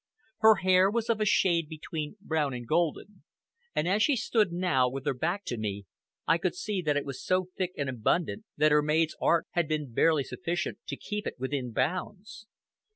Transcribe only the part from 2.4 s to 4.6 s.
and golden, and, as she stood